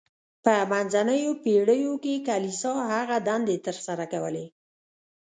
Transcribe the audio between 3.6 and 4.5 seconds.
تر سره کولې.